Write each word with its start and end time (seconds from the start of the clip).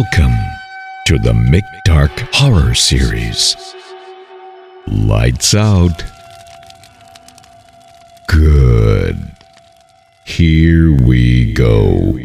Welcome 0.00 0.38
to 1.08 1.18
the 1.18 1.34
Mick 1.34 1.66
Dark 1.84 2.10
Horror 2.32 2.74
Series. 2.74 3.54
Lights 4.86 5.54
out. 5.54 6.02
Good. 8.26 9.30
Here 10.24 10.90
we 10.90 11.52
go. 11.52 12.18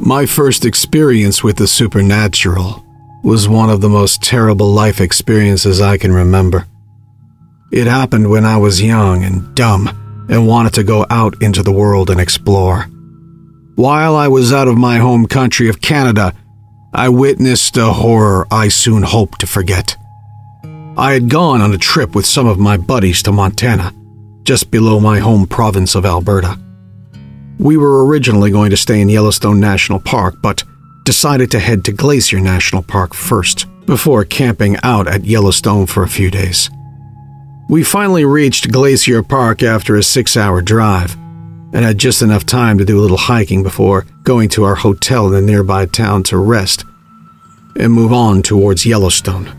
My 0.00 0.26
first 0.26 0.64
experience 0.64 1.44
with 1.44 1.56
the 1.56 1.68
supernatural 1.68 2.85
was 3.26 3.48
one 3.48 3.68
of 3.68 3.80
the 3.80 3.88
most 3.88 4.22
terrible 4.22 4.70
life 4.72 5.00
experiences 5.00 5.80
I 5.80 5.98
can 5.98 6.12
remember. 6.12 6.64
It 7.72 7.88
happened 7.88 8.30
when 8.30 8.44
I 8.44 8.56
was 8.56 8.80
young 8.80 9.24
and 9.24 9.52
dumb 9.56 10.26
and 10.30 10.46
wanted 10.46 10.74
to 10.74 10.84
go 10.84 11.04
out 11.10 11.34
into 11.42 11.64
the 11.64 11.72
world 11.72 12.08
and 12.08 12.20
explore. 12.20 12.82
While 13.74 14.14
I 14.14 14.28
was 14.28 14.52
out 14.52 14.68
of 14.68 14.78
my 14.78 14.98
home 14.98 15.26
country 15.26 15.68
of 15.68 15.80
Canada, 15.80 16.34
I 16.92 17.08
witnessed 17.08 17.76
a 17.76 17.86
horror 17.86 18.46
I 18.48 18.68
soon 18.68 19.02
hoped 19.02 19.40
to 19.40 19.48
forget. 19.48 19.96
I 20.96 21.12
had 21.12 21.28
gone 21.28 21.60
on 21.60 21.74
a 21.74 21.78
trip 21.78 22.14
with 22.14 22.26
some 22.26 22.46
of 22.46 22.60
my 22.60 22.76
buddies 22.76 23.24
to 23.24 23.32
Montana, 23.32 23.92
just 24.44 24.70
below 24.70 25.00
my 25.00 25.18
home 25.18 25.48
province 25.48 25.96
of 25.96 26.06
Alberta. 26.06 26.60
We 27.58 27.76
were 27.76 28.06
originally 28.06 28.52
going 28.52 28.70
to 28.70 28.76
stay 28.76 29.00
in 29.00 29.08
Yellowstone 29.08 29.58
National 29.58 29.98
Park, 29.98 30.36
but 30.40 30.62
decided 31.06 31.50
to 31.52 31.60
head 31.60 31.84
to 31.84 31.92
Glacier 31.92 32.40
National 32.40 32.82
Park 32.82 33.14
first, 33.14 33.66
before 33.86 34.24
camping 34.24 34.76
out 34.82 35.06
at 35.06 35.24
Yellowstone 35.24 35.86
for 35.86 36.02
a 36.02 36.08
few 36.08 36.30
days. 36.30 36.68
We 37.68 37.84
finally 37.84 38.24
reached 38.24 38.72
Glacier 38.72 39.22
Park 39.22 39.62
after 39.62 39.96
a 39.96 40.02
six 40.02 40.36
hour 40.36 40.60
drive, 40.60 41.16
and 41.72 41.84
had 41.84 41.98
just 41.98 42.22
enough 42.22 42.44
time 42.44 42.78
to 42.78 42.84
do 42.84 42.98
a 42.98 43.02
little 43.02 43.16
hiking 43.16 43.62
before 43.62 44.06
going 44.24 44.48
to 44.50 44.64
our 44.64 44.74
hotel 44.74 45.28
in 45.28 45.34
a 45.34 45.40
nearby 45.40 45.86
town 45.86 46.22
to 46.24 46.36
rest 46.38 46.84
and 47.78 47.92
move 47.92 48.12
on 48.12 48.42
towards 48.42 48.86
Yellowstone. 48.86 49.52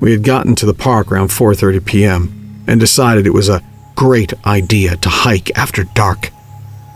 We 0.00 0.12
had 0.12 0.24
gotten 0.24 0.54
to 0.56 0.66
the 0.66 0.74
park 0.74 1.10
around 1.10 1.28
4:30 1.28 1.84
p.m. 1.84 2.64
and 2.66 2.78
decided 2.78 3.26
it 3.26 3.30
was 3.30 3.48
a 3.48 3.62
great 3.94 4.34
idea 4.44 4.96
to 4.96 5.08
hike 5.08 5.56
after 5.56 5.84
dark. 5.94 6.30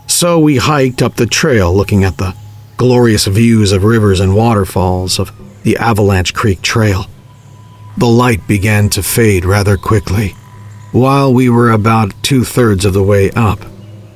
So 0.05 0.39
we 0.39 0.57
hiked 0.57 1.01
up 1.01 1.15
the 1.15 1.25
trail 1.25 1.73
looking 1.73 2.03
at 2.03 2.17
the 2.17 2.35
glorious 2.81 3.27
views 3.27 3.71
of 3.71 3.83
rivers 3.83 4.19
and 4.19 4.35
waterfalls 4.35 5.19
of 5.19 5.31
the 5.61 5.77
Avalanche 5.77 6.33
Creek 6.33 6.63
Trail. 6.63 7.05
The 7.99 8.07
light 8.07 8.47
began 8.47 8.89
to 8.89 9.03
fade 9.03 9.45
rather 9.45 9.77
quickly, 9.77 10.29
while 10.91 11.31
we 11.31 11.47
were 11.47 11.69
about 11.69 12.15
two 12.23 12.43
thirds 12.43 12.83
of 12.83 12.93
the 12.93 13.03
way 13.03 13.29
up, 13.35 13.59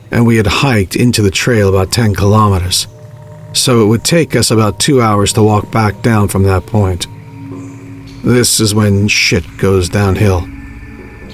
and 0.10 0.26
we 0.26 0.38
had 0.38 0.48
hiked 0.48 0.96
into 0.96 1.22
the 1.22 1.30
trail 1.30 1.70
about 1.70 1.92
10 1.92 2.16
kilometers, 2.16 2.88
so 3.54 3.84
it 3.84 3.88
would 3.88 4.04
take 4.04 4.36
us 4.36 4.50
about 4.50 4.80
two 4.80 5.00
hours 5.00 5.32
to 5.34 5.44
walk 5.44 5.72
back 5.72 6.02
down 6.02 6.28
from 6.28 6.42
that 6.42 6.66
point. 6.66 7.06
This 8.24 8.60
is 8.60 8.74
when 8.74 9.08
shit 9.08 9.46
goes 9.60 9.90
downhill. 9.90 10.42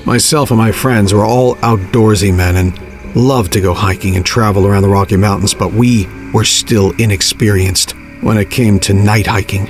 Myself 0.05 0.51
and 0.51 0.57
my 0.57 0.73
friends 0.73 1.13
were 1.13 1.23
all 1.23 1.55
outdoorsy 1.55 2.35
men 2.35 2.57
and 2.57 2.90
loved 3.15 3.53
to 3.53 3.61
go 3.61 3.73
hiking 3.73 4.15
and 4.15 4.25
travel 4.25 4.65
around 4.65 4.83
the 4.83 4.89
Rocky 4.89 5.17
Mountains, 5.17 5.53
but 5.53 5.73
we 5.73 6.07
were 6.33 6.45
still 6.45 6.91
inexperienced 6.97 7.91
when 8.21 8.37
it 8.37 8.49
came 8.49 8.79
to 8.81 8.93
night 8.93 9.27
hiking. 9.27 9.67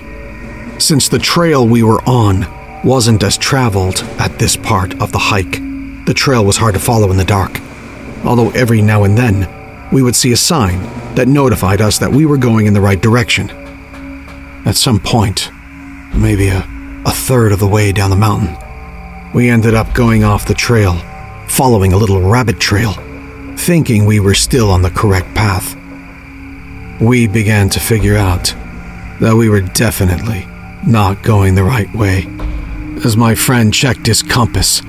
Since 0.80 1.10
the 1.10 1.20
trail 1.20 1.68
we 1.68 1.84
were 1.84 2.02
on 2.08 2.46
wasn't 2.84 3.24
as 3.24 3.38
traveled 3.38 4.00
at 4.20 4.38
this 4.40 4.56
part 4.58 5.00
of 5.02 5.12
the 5.12 5.20
hike, 5.20 5.60
the 6.06 6.14
trail 6.14 6.46
was 6.46 6.58
hard 6.58 6.74
to 6.74 6.80
follow 6.80 7.12
in 7.12 7.18
the 7.18 7.24
dark. 7.24 7.60
Although 8.26 8.50
every 8.52 8.82
now 8.82 9.04
and 9.04 9.18
then, 9.18 9.48
we 9.92 10.02
would 10.02 10.16
see 10.16 10.32
a 10.32 10.38
sign 10.38 10.82
that 11.16 11.28
notified 11.28 11.82
us 11.82 12.00
that 12.00 12.12
we 12.12 12.26
were 12.26 12.38
going 12.38 12.66
in 12.66 12.74
the 12.74 12.82
right 12.82 13.02
direction. 13.02 13.50
At 14.66 14.76
some 14.76 15.00
point, 15.00 15.52
maybe 16.16 16.50
a, 16.50 16.60
a 17.06 17.12
third 17.12 17.52
of 17.52 17.60
the 17.60 17.68
way 17.68 17.92
down 17.92 18.10
the 18.10 18.16
mountain, 18.16 18.56
we 19.34 19.50
ended 19.50 19.74
up 19.74 19.94
going 19.94 20.24
off 20.24 20.48
the 20.48 20.54
trail, 20.54 20.94
following 21.48 21.94
a 21.94 21.98
little 21.98 22.22
rabbit 22.22 22.60
trail, 22.60 22.94
thinking 23.62 24.06
we 24.06 24.20
were 24.20 24.34
still 24.34 24.70
on 24.70 24.82
the 24.82 24.90
correct 24.90 25.34
path 25.36 25.76
we 27.02 27.28
began 27.28 27.68
to 27.68 27.80
figure 27.80 28.16
out 28.16 28.54
that 29.20 29.36
we 29.36 29.50
were 29.50 29.62
definitely 29.62 30.46
not 30.86 31.24
going 31.24 31.56
the 31.56 31.64
right 31.64 31.92
way. 31.96 32.28
As 33.04 33.18
my 33.18 33.34
friend 33.34 33.74
checked 33.74 34.06
his 34.06 34.22
compass, 34.22 34.84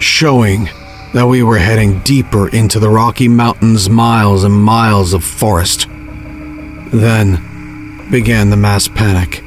showing 0.00 0.68
that 1.14 1.28
we 1.28 1.44
were 1.44 1.58
heading 1.58 2.00
deeper 2.00 2.48
into 2.48 2.80
the 2.80 2.90
Rocky 2.90 3.28
Mountains, 3.28 3.88
miles 3.88 4.42
and 4.42 4.54
miles 4.54 5.12
of 5.12 5.22
forest. 5.22 5.86
Then 6.92 8.08
began 8.10 8.50
the 8.50 8.56
mass 8.56 8.88
panic, 8.88 9.44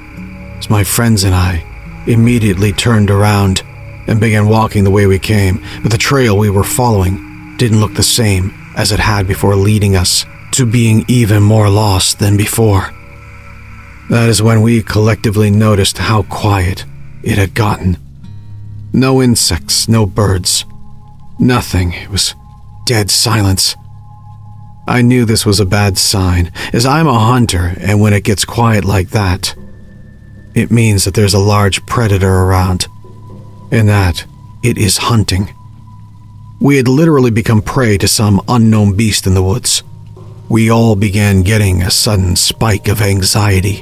as 0.58 0.70
my 0.70 0.86
friends 0.86 1.26
and 1.26 1.36
I 1.36 1.66
immediately 2.08 2.72
turned 2.72 3.12
around 3.12 3.62
and 4.08 4.22
began 4.22 4.48
walking 4.48 4.86
the 4.86 4.92
way 4.92 5.06
we 5.06 5.20
came, 5.20 5.62
but 5.84 5.92
the 5.92 5.98
trail 5.98 6.38
we 6.38 6.50
were 6.50 6.64
following 6.64 7.29
didn't 7.60 7.82
look 7.82 7.94
the 7.94 8.04
same 8.04 8.54
as 8.78 8.94
it 8.94 9.00
had 9.02 9.28
before 9.28 9.56
leading 9.56 9.96
us 9.96 10.26
to 10.54 10.66
being 10.66 11.04
even 11.10 11.44
more 11.44 11.70
lost 11.70 12.18
than 12.18 12.38
before. 12.38 12.90
That 14.10 14.30
is 14.30 14.42
when 14.42 14.62
we 14.62 14.82
collectively 14.82 15.52
noticed 15.52 15.98
how 15.98 16.24
quiet 16.24 16.86
it 17.22 17.38
had 17.38 17.54
gotten. 17.54 17.98
No 18.94 19.22
insects, 19.22 19.90
no 19.90 20.06
birds, 20.06 20.64
nothing. 21.38 21.92
It 21.92 22.10
was 22.10 22.34
dead 22.86 23.12
silence. 23.12 23.76
I 24.88 25.02
knew 25.02 25.26
this 25.26 25.46
was 25.46 25.60
a 25.60 25.66
bad 25.66 25.98
sign, 25.98 26.52
as 26.72 26.86
I'm 26.86 27.08
a 27.08 27.20
hunter, 27.20 27.76
and 27.80 28.00
when 28.00 28.14
it 28.14 28.24
gets 28.24 28.46
quiet 28.46 28.86
like 28.86 29.10
that, 29.10 29.54
it 30.56 30.72
means 30.72 31.04
that 31.04 31.14
there's 31.14 31.36
a 31.36 31.40
large 31.40 31.86
predator 31.86 32.34
around, 32.34 32.88
and 33.70 33.88
that 33.90 34.26
it 34.64 34.78
is 34.78 34.98
hunting. 34.98 35.54
We 36.62 36.76
had 36.76 36.88
literally 36.88 37.32
become 37.32 37.62
prey 37.62 37.98
to 38.00 38.08
some 38.08 38.42
unknown 38.48 38.98
beast 38.98 39.26
in 39.26 39.34
the 39.34 39.44
woods. 39.44 39.82
We 40.50 40.70
all 40.70 40.96
began 40.96 41.44
getting 41.44 41.82
a 41.82 41.92
sudden 41.92 42.36
spike 42.36 42.88
of 42.90 43.02
anxiety 43.02 43.78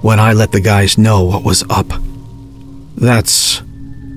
when 0.00 0.18
I 0.18 0.32
let 0.32 0.52
the 0.52 0.60
guys 0.60 0.96
know 0.96 1.24
what 1.24 1.44
was 1.44 1.64
up. 1.68 1.86
That's 2.96 3.58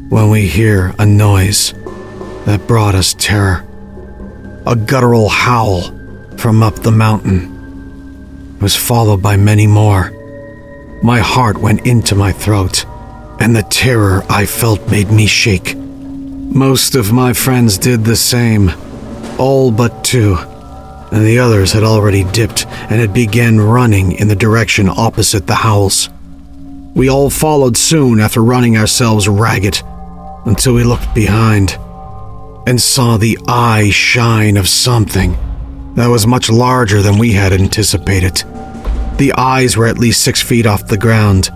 when 0.09 0.29
we 0.29 0.47
hear 0.47 0.95
a 0.97 1.05
noise 1.05 1.73
that 2.45 2.65
brought 2.65 2.95
us 2.95 3.13
terror. 3.13 3.65
A 4.65 4.75
guttural 4.75 5.27
howl 5.27 5.81
from 6.37 6.63
up 6.63 6.75
the 6.75 6.91
mountain 6.91 7.57
it 8.57 8.63
was 8.63 8.75
followed 8.75 9.21
by 9.21 9.37
many 9.37 9.67
more. 9.67 10.11
My 11.03 11.19
heart 11.19 11.59
went 11.59 11.85
into 11.85 12.15
my 12.15 12.31
throat, 12.31 12.85
and 13.39 13.55
the 13.55 13.61
terror 13.63 14.23
I 14.29 14.47
felt 14.47 14.89
made 14.89 15.11
me 15.11 15.27
shake. 15.27 15.75
Most 16.47 16.95
of 16.95 17.11
my 17.11 17.33
friends 17.33 17.77
did 17.77 18.03
the 18.03 18.15
same, 18.15 18.71
all 19.37 19.71
but 19.71 20.03
two 20.03 20.37
and 21.11 21.25
the 21.25 21.39
others 21.39 21.71
had 21.71 21.83
already 21.83 22.23
dipped 22.25 22.65
and 22.65 22.99
had 22.99 23.13
begun 23.13 23.59
running 23.59 24.13
in 24.13 24.27
the 24.27 24.35
direction 24.35 24.89
opposite 24.89 25.47
the 25.47 25.55
howls. 25.55 26.09
We 26.95 27.09
all 27.09 27.29
followed 27.29 27.77
soon 27.77 28.19
after 28.19 28.43
running 28.43 28.77
ourselves 28.77 29.27
ragged 29.27 29.81
until 30.45 30.73
we 30.73 30.83
looked 30.83 31.13
behind 31.13 31.77
and 32.65 32.81
saw 32.81 33.17
the 33.17 33.37
eye 33.47 33.89
shine 33.91 34.57
of 34.57 34.67
something 34.67 35.37
that 35.95 36.07
was 36.07 36.27
much 36.27 36.49
larger 36.49 37.01
than 37.01 37.17
we 37.17 37.31
had 37.31 37.53
anticipated. 37.53 38.43
The 39.17 39.33
eyes 39.37 39.77
were 39.77 39.87
at 39.87 39.97
least 39.97 40.23
six 40.23 40.41
feet 40.41 40.65
off 40.65 40.87
the 40.87 40.97
ground 40.97 41.49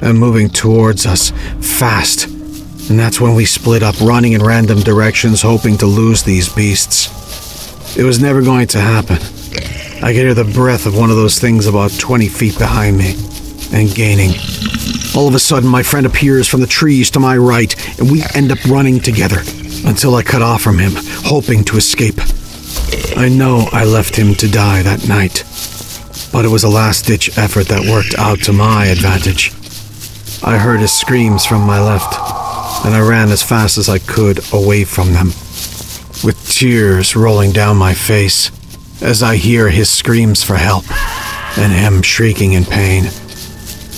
and 0.00 0.18
moving 0.18 0.48
towards 0.48 1.06
us 1.06 1.32
fast, 1.60 2.28
and 2.92 3.00
that's 3.00 3.18
when 3.18 3.34
we 3.34 3.46
split 3.46 3.82
up, 3.82 3.98
running 4.02 4.34
in 4.34 4.42
random 4.42 4.78
directions, 4.80 5.40
hoping 5.40 5.78
to 5.78 5.86
lose 5.86 6.22
these 6.22 6.54
beasts. 6.54 7.96
It 7.96 8.02
was 8.02 8.20
never 8.20 8.42
going 8.42 8.66
to 8.66 8.80
happen. 8.82 9.16
I 10.04 10.12
could 10.12 10.16
hear 10.16 10.34
the 10.34 10.44
breath 10.44 10.84
of 10.84 10.94
one 10.94 11.08
of 11.08 11.16
those 11.16 11.38
things 11.38 11.66
about 11.66 11.90
20 11.98 12.28
feet 12.28 12.58
behind 12.58 12.98
me 12.98 13.14
and 13.72 13.94
gaining. 13.94 14.32
All 15.16 15.26
of 15.26 15.34
a 15.34 15.38
sudden, 15.38 15.70
my 15.70 15.82
friend 15.82 16.04
appears 16.04 16.46
from 16.46 16.60
the 16.60 16.66
trees 16.66 17.10
to 17.12 17.18
my 17.18 17.34
right, 17.38 17.74
and 17.98 18.10
we 18.10 18.24
end 18.34 18.52
up 18.52 18.62
running 18.66 19.00
together 19.00 19.40
until 19.86 20.14
I 20.14 20.22
cut 20.22 20.42
off 20.42 20.60
from 20.60 20.78
him, 20.78 20.92
hoping 21.24 21.64
to 21.64 21.78
escape. 21.78 22.20
I 23.16 23.30
know 23.30 23.70
I 23.72 23.86
left 23.86 24.16
him 24.16 24.34
to 24.34 24.50
die 24.50 24.82
that 24.82 25.08
night, 25.08 25.44
but 26.30 26.44
it 26.44 26.48
was 26.48 26.64
a 26.64 26.68
last 26.68 27.06
ditch 27.06 27.38
effort 27.38 27.68
that 27.68 27.90
worked 27.90 28.18
out 28.18 28.40
to 28.40 28.52
my 28.52 28.84
advantage. 28.84 29.50
I 30.44 30.58
heard 30.58 30.80
his 30.80 30.92
screams 30.92 31.46
from 31.46 31.62
my 31.62 31.80
left, 31.80 32.41
and 32.84 32.94
I 32.94 33.00
ran 33.00 33.30
as 33.30 33.42
fast 33.42 33.78
as 33.78 33.88
I 33.88 33.98
could 33.98 34.52
away 34.52 34.84
from 34.84 35.12
them 35.12 35.28
with 36.24 36.48
tears 36.52 37.16
rolling 37.16 37.52
down 37.52 37.76
my 37.76 37.94
face 37.94 38.50
as 39.02 39.22
I 39.22 39.36
hear 39.36 39.68
his 39.68 39.90
screams 39.90 40.44
for 40.44 40.54
help 40.54 40.84
and 41.58 41.72
him 41.72 42.02
shrieking 42.02 42.52
in 42.52 42.64
pain, 42.64 43.04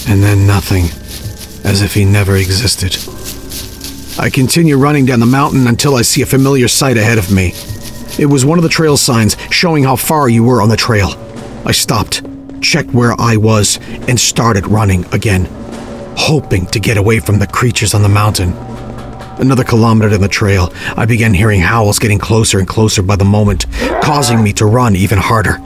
and 0.08 0.22
then 0.22 0.46
nothing, 0.46 0.84
as 1.64 1.82
if 1.82 1.94
he 1.94 2.04
never 2.04 2.36
existed. 2.36 2.96
I 4.18 4.30
continue 4.30 4.76
running 4.76 5.06
down 5.06 5.20
the 5.20 5.26
mountain 5.26 5.66
until 5.66 5.96
I 5.96 6.02
see 6.02 6.22
a 6.22 6.26
familiar 6.26 6.68
sight 6.68 6.96
ahead 6.96 7.18
of 7.18 7.30
me. 7.30 7.52
It 8.18 8.26
was 8.26 8.44
one 8.44 8.58
of 8.58 8.62
the 8.62 8.68
trail 8.68 8.96
signs 8.96 9.36
showing 9.50 9.84
how 9.84 9.96
far 9.96 10.28
you 10.28 10.44
were 10.44 10.62
on 10.62 10.68
the 10.68 10.76
trail. 10.76 11.10
I 11.66 11.72
stopped, 11.72 12.22
checked 12.62 12.92
where 12.92 13.18
I 13.20 13.36
was, 13.36 13.78
and 14.08 14.18
started 14.18 14.66
running 14.66 15.04
again, 15.12 15.48
hoping 16.16 16.66
to 16.66 16.80
get 16.80 16.96
away 16.96 17.20
from 17.20 17.38
the 17.38 17.46
creatures 17.46 17.94
on 17.94 18.02
the 18.02 18.08
mountain. 18.08 18.52
Another 19.38 19.64
kilometer 19.64 20.08
down 20.08 20.20
the 20.20 20.28
trail, 20.28 20.72
I 20.96 21.06
began 21.06 21.34
hearing 21.34 21.60
howls 21.60 21.98
getting 21.98 22.18
closer 22.18 22.58
and 22.58 22.68
closer 22.68 23.02
by 23.02 23.16
the 23.16 23.24
moment, 23.24 23.66
causing 24.02 24.42
me 24.42 24.52
to 24.54 24.66
run 24.66 24.94
even 24.94 25.18
harder. 25.18 25.58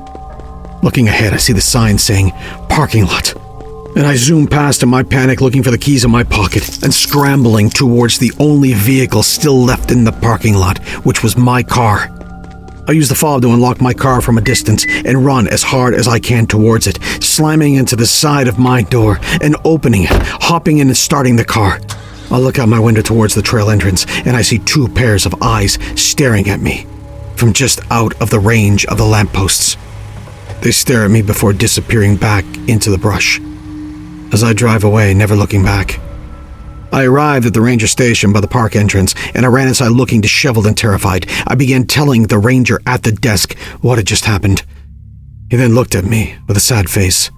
Looking 0.82 1.08
ahead, 1.08 1.34
I 1.34 1.36
see 1.36 1.52
the 1.52 1.60
sign 1.60 1.98
saying 1.98 2.30
parking 2.68 3.04
lot. 3.04 3.34
And 3.96 4.06
I 4.06 4.14
zoom 4.16 4.46
past 4.46 4.82
in 4.82 4.88
my 4.88 5.02
panic, 5.02 5.40
looking 5.40 5.62
for 5.62 5.70
the 5.70 5.78
keys 5.78 6.04
in 6.04 6.10
my 6.10 6.24
pocket 6.24 6.82
and 6.82 6.94
scrambling 6.94 7.68
towards 7.68 8.18
the 8.18 8.32
only 8.38 8.72
vehicle 8.72 9.22
still 9.22 9.64
left 9.64 9.90
in 9.90 10.04
the 10.04 10.12
parking 10.12 10.54
lot, 10.54 10.78
which 11.04 11.22
was 11.22 11.36
my 11.36 11.62
car. 11.62 12.08
I 12.88 12.92
use 12.92 13.10
the 13.10 13.14
fob 13.14 13.42
to 13.42 13.50
unlock 13.50 13.82
my 13.82 13.92
car 13.92 14.22
from 14.22 14.38
a 14.38 14.40
distance 14.40 14.86
and 15.04 15.26
run 15.26 15.46
as 15.46 15.62
hard 15.62 15.92
as 15.92 16.08
I 16.08 16.20
can 16.20 16.46
towards 16.46 16.86
it, 16.86 16.98
slamming 17.22 17.74
into 17.74 17.96
the 17.96 18.06
side 18.06 18.48
of 18.48 18.58
my 18.58 18.82
door 18.82 19.18
and 19.42 19.56
opening 19.64 20.04
it, 20.04 20.10
hopping 20.10 20.78
in 20.78 20.86
and 20.86 20.96
starting 20.96 21.36
the 21.36 21.44
car. 21.44 21.80
I 22.30 22.38
look 22.38 22.58
out 22.58 22.68
my 22.68 22.78
window 22.78 23.02
towards 23.02 23.34
the 23.34 23.42
trail 23.42 23.70
entrance 23.70 24.06
and 24.26 24.36
I 24.36 24.42
see 24.42 24.58
two 24.58 24.88
pairs 24.88 25.26
of 25.26 25.42
eyes 25.42 25.78
staring 25.96 26.48
at 26.48 26.60
me 26.60 26.86
from 27.36 27.52
just 27.52 27.80
out 27.90 28.20
of 28.20 28.30
the 28.30 28.40
range 28.40 28.84
of 28.86 28.98
the 28.98 29.04
lampposts. 29.04 29.76
They 30.60 30.72
stare 30.72 31.04
at 31.04 31.10
me 31.10 31.22
before 31.22 31.52
disappearing 31.52 32.16
back 32.16 32.44
into 32.68 32.90
the 32.90 32.98
brush. 32.98 33.40
As 34.32 34.42
I 34.42 34.52
drive 34.52 34.84
away, 34.84 35.14
never 35.14 35.36
looking 35.36 35.62
back. 35.62 36.00
I 36.92 37.04
arrived 37.04 37.46
at 37.46 37.54
the 37.54 37.60
ranger 37.60 37.86
station 37.86 38.32
by 38.32 38.40
the 38.40 38.48
park 38.48 38.74
entrance, 38.74 39.14
and 39.34 39.44
I 39.44 39.48
ran 39.48 39.68
inside 39.68 39.88
looking 39.88 40.20
disheveled 40.20 40.66
and 40.66 40.76
terrified. 40.76 41.26
I 41.46 41.54
began 41.54 41.86
telling 41.86 42.24
the 42.24 42.38
ranger 42.38 42.80
at 42.86 43.02
the 43.02 43.12
desk 43.12 43.56
what 43.80 43.98
had 43.98 44.06
just 44.06 44.24
happened. 44.24 44.64
He 45.50 45.56
then 45.56 45.74
looked 45.74 45.94
at 45.94 46.04
me 46.04 46.36
with 46.46 46.56
a 46.56 46.60
sad 46.60 46.90
face, 46.90 47.30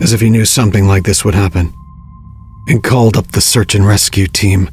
as 0.00 0.12
if 0.12 0.20
he 0.20 0.30
knew 0.30 0.44
something 0.44 0.86
like 0.86 1.04
this 1.04 1.24
would 1.24 1.34
happen, 1.34 1.72
and 2.68 2.82
called 2.82 3.16
up 3.16 3.28
the 3.28 3.40
search 3.40 3.74
and 3.74 3.86
rescue 3.86 4.26
team 4.26 4.70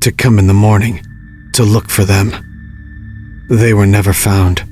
to 0.00 0.12
come 0.12 0.38
in 0.38 0.46
the 0.46 0.54
morning 0.54 1.02
to 1.52 1.62
look 1.62 1.90
for 1.90 2.04
them. 2.04 3.46
They 3.50 3.74
were 3.74 3.86
never 3.86 4.12
found. 4.12 4.69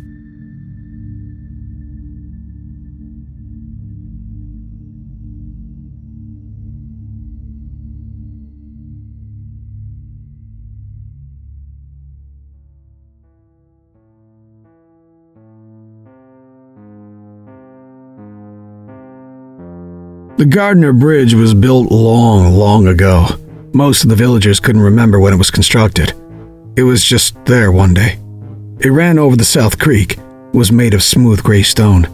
The 20.39 20.47
Gardner 20.47 20.93
Bridge 20.93 21.35
was 21.35 21.53
built 21.53 21.91
long, 21.91 22.53
long 22.55 22.87
ago. 22.87 23.27
Most 23.75 24.05
of 24.05 24.09
the 24.09 24.15
villagers 24.15 24.61
couldn't 24.61 24.83
remember 24.83 25.19
when 25.19 25.33
it 25.33 25.37
was 25.37 25.51
constructed. 25.51 26.13
It 26.77 26.85
was 26.85 27.05
just 27.05 27.45
there 27.45 27.73
one 27.73 27.93
day. 27.93 28.21
It 28.79 28.91
ran 28.91 29.19
over 29.19 29.35
the 29.35 29.45
South 29.45 29.81
Creek, 29.81 30.17
was 30.53 30.71
made 30.71 30.95
of 30.95 31.03
smooth 31.03 31.43
gray 31.43 31.65
stone. 31.65 32.07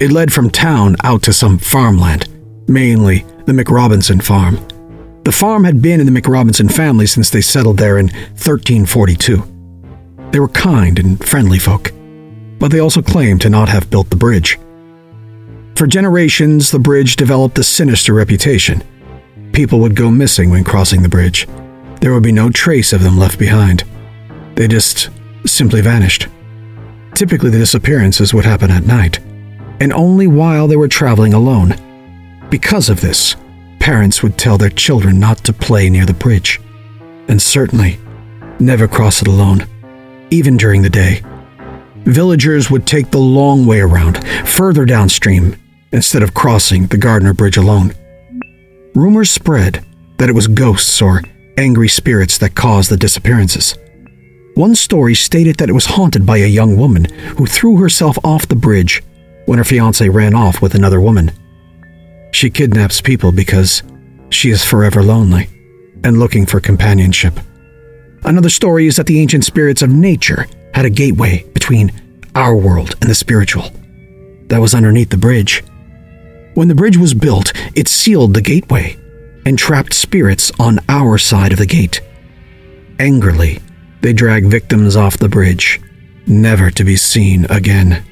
It 0.00 0.12
led 0.12 0.32
from 0.32 0.48
town 0.48 0.96
out 1.04 1.20
to 1.24 1.32
some 1.34 1.58
farmland, 1.58 2.26
mainly 2.66 3.26
the 3.44 3.52
McRobinson 3.52 4.22
farm. 4.22 4.66
The 5.24 5.32
farm 5.32 5.64
had 5.64 5.82
been 5.82 6.00
in 6.00 6.06
the 6.10 6.20
McRobinson 6.22 6.72
family 6.72 7.06
since 7.06 7.28
they 7.28 7.42
settled 7.42 7.76
there 7.76 7.98
in 7.98 8.06
1342. 8.06 9.42
They 10.30 10.40
were 10.40 10.48
kind 10.48 10.98
and 10.98 11.22
friendly 11.22 11.58
folk, 11.58 11.92
but 12.58 12.70
they 12.70 12.78
also 12.78 13.02
claimed 13.02 13.42
to 13.42 13.50
not 13.50 13.68
have 13.68 13.90
built 13.90 14.08
the 14.08 14.16
bridge. 14.16 14.58
For 15.78 15.86
generations, 15.86 16.72
the 16.72 16.80
bridge 16.80 17.14
developed 17.14 17.56
a 17.56 17.62
sinister 17.62 18.12
reputation. 18.12 18.82
People 19.52 19.78
would 19.78 19.94
go 19.94 20.10
missing 20.10 20.50
when 20.50 20.64
crossing 20.64 21.02
the 21.02 21.08
bridge. 21.08 21.46
There 22.00 22.12
would 22.12 22.24
be 22.24 22.32
no 22.32 22.50
trace 22.50 22.92
of 22.92 23.00
them 23.00 23.16
left 23.16 23.38
behind. 23.38 23.84
They 24.56 24.66
just 24.66 25.10
simply 25.46 25.80
vanished. 25.80 26.26
Typically, 27.14 27.50
the 27.50 27.58
disappearances 27.58 28.34
would 28.34 28.44
happen 28.44 28.72
at 28.72 28.86
night, 28.86 29.20
and 29.78 29.92
only 29.92 30.26
while 30.26 30.66
they 30.66 30.74
were 30.74 30.88
traveling 30.88 31.32
alone. 31.32 31.76
Because 32.50 32.88
of 32.88 33.00
this, 33.00 33.36
parents 33.78 34.20
would 34.20 34.36
tell 34.36 34.58
their 34.58 34.70
children 34.70 35.20
not 35.20 35.44
to 35.44 35.52
play 35.52 35.88
near 35.88 36.06
the 36.06 36.12
bridge, 36.12 36.60
and 37.28 37.40
certainly 37.40 38.00
never 38.58 38.88
cross 38.88 39.22
it 39.22 39.28
alone, 39.28 39.64
even 40.30 40.56
during 40.56 40.82
the 40.82 40.90
day. 40.90 41.22
Villagers 41.98 42.68
would 42.68 42.84
take 42.84 43.12
the 43.12 43.18
long 43.18 43.64
way 43.64 43.78
around, 43.78 44.26
further 44.44 44.84
downstream, 44.84 45.54
instead 45.92 46.22
of 46.22 46.34
crossing 46.34 46.86
the 46.86 46.96
Gardner 46.96 47.32
Bridge 47.32 47.56
alone. 47.56 47.94
Rumors 48.94 49.30
spread 49.30 49.84
that 50.18 50.28
it 50.28 50.34
was 50.34 50.48
ghosts 50.48 51.00
or 51.00 51.22
angry 51.56 51.88
spirits 51.88 52.38
that 52.38 52.54
caused 52.54 52.90
the 52.90 52.96
disappearances. 52.96 53.76
One 54.54 54.74
story 54.74 55.14
stated 55.14 55.56
that 55.56 55.68
it 55.68 55.74
was 55.74 55.86
haunted 55.86 56.26
by 56.26 56.38
a 56.38 56.46
young 56.46 56.76
woman 56.76 57.04
who 57.36 57.46
threw 57.46 57.76
herself 57.76 58.18
off 58.24 58.48
the 58.48 58.56
bridge 58.56 59.02
when 59.46 59.58
her 59.58 59.64
fiance 59.64 60.08
ran 60.08 60.34
off 60.34 60.60
with 60.60 60.74
another 60.74 61.00
woman. 61.00 61.30
She 62.32 62.50
kidnaps 62.50 63.00
people 63.00 63.32
because 63.32 63.82
she 64.30 64.50
is 64.50 64.64
forever 64.64 65.02
lonely 65.02 65.48
and 66.04 66.18
looking 66.18 66.44
for 66.44 66.60
companionship. 66.60 67.38
Another 68.24 68.50
story 68.50 68.86
is 68.86 68.96
that 68.96 69.06
the 69.06 69.20
ancient 69.20 69.44
spirits 69.44 69.82
of 69.82 69.90
nature 69.90 70.46
had 70.74 70.84
a 70.84 70.90
gateway 70.90 71.44
between 71.54 71.92
our 72.34 72.56
world 72.56 72.94
and 73.00 73.08
the 73.08 73.14
spiritual 73.14 73.70
that 74.48 74.60
was 74.60 74.74
underneath 74.74 75.10
the 75.10 75.16
bridge. 75.16 75.62
When 76.58 76.66
the 76.66 76.74
bridge 76.74 76.96
was 76.96 77.14
built, 77.14 77.52
it 77.76 77.86
sealed 77.86 78.34
the 78.34 78.42
gateway 78.42 78.96
and 79.46 79.56
trapped 79.56 79.94
spirits 79.94 80.50
on 80.58 80.80
our 80.88 81.16
side 81.16 81.52
of 81.52 81.58
the 81.58 81.66
gate. 81.66 82.00
Angrily, 82.98 83.60
they 84.00 84.12
dragged 84.12 84.50
victims 84.50 84.96
off 84.96 85.18
the 85.18 85.28
bridge, 85.28 85.80
never 86.26 86.68
to 86.72 86.82
be 86.82 86.96
seen 86.96 87.44
again. 87.44 88.04